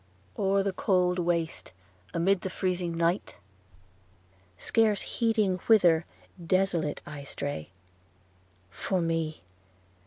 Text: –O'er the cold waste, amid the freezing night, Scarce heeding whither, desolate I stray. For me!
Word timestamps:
–O'er 0.39 0.63
the 0.63 0.73
cold 0.73 1.19
waste, 1.19 1.73
amid 2.11 2.41
the 2.41 2.49
freezing 2.49 2.97
night, 2.97 3.37
Scarce 4.57 5.03
heeding 5.03 5.57
whither, 5.67 6.07
desolate 6.43 7.01
I 7.05 7.23
stray. 7.23 7.69
For 8.71 8.99
me! 8.99 9.43